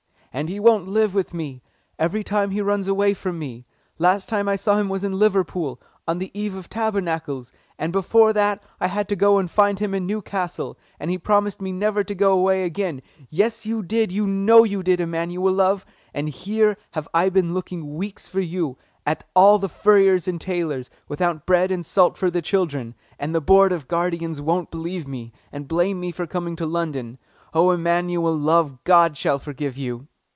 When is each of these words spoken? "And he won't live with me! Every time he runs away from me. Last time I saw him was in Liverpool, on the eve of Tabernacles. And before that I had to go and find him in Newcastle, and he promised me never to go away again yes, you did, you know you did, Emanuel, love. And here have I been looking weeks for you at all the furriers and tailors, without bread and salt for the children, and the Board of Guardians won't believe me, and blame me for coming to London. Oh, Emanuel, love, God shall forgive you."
"And 0.33 0.47
he 0.47 0.61
won't 0.61 0.87
live 0.87 1.13
with 1.13 1.33
me! 1.33 1.61
Every 1.99 2.23
time 2.23 2.51
he 2.51 2.61
runs 2.61 2.87
away 2.87 3.13
from 3.13 3.37
me. 3.37 3.65
Last 3.97 4.29
time 4.29 4.47
I 4.47 4.55
saw 4.55 4.77
him 4.77 4.87
was 4.87 5.03
in 5.03 5.19
Liverpool, 5.19 5.81
on 6.07 6.19
the 6.19 6.31
eve 6.33 6.55
of 6.55 6.69
Tabernacles. 6.69 7.51
And 7.77 7.91
before 7.91 8.31
that 8.31 8.63
I 8.79 8.87
had 8.87 9.09
to 9.09 9.17
go 9.17 9.39
and 9.39 9.51
find 9.51 9.79
him 9.79 9.93
in 9.93 10.07
Newcastle, 10.07 10.79
and 11.01 11.11
he 11.11 11.17
promised 11.17 11.61
me 11.61 11.73
never 11.73 12.01
to 12.05 12.15
go 12.15 12.31
away 12.31 12.63
again 12.63 13.01
yes, 13.29 13.65
you 13.65 13.83
did, 13.83 14.09
you 14.09 14.25
know 14.25 14.63
you 14.63 14.81
did, 14.81 15.01
Emanuel, 15.01 15.51
love. 15.51 15.85
And 16.13 16.29
here 16.29 16.77
have 16.91 17.09
I 17.13 17.27
been 17.27 17.53
looking 17.53 17.95
weeks 17.97 18.29
for 18.29 18.39
you 18.39 18.77
at 19.05 19.25
all 19.35 19.59
the 19.59 19.67
furriers 19.67 20.29
and 20.29 20.39
tailors, 20.39 20.89
without 21.09 21.45
bread 21.45 21.71
and 21.71 21.85
salt 21.85 22.15
for 22.17 22.31
the 22.31 22.41
children, 22.41 22.95
and 23.19 23.35
the 23.35 23.41
Board 23.41 23.73
of 23.73 23.89
Guardians 23.89 24.39
won't 24.39 24.71
believe 24.71 25.09
me, 25.09 25.33
and 25.51 25.67
blame 25.67 25.99
me 25.99 26.09
for 26.09 26.25
coming 26.25 26.55
to 26.55 26.65
London. 26.65 27.17
Oh, 27.53 27.71
Emanuel, 27.71 28.33
love, 28.33 28.81
God 28.85 29.17
shall 29.17 29.37
forgive 29.37 29.77
you." 29.77 30.07